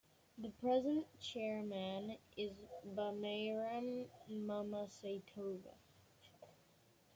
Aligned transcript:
The 0.39 0.49
present 0.49 1.05
chairman 1.19 2.17
is 2.35 2.53
Bumairam 2.95 4.07
Mamaseitova. 4.31 5.75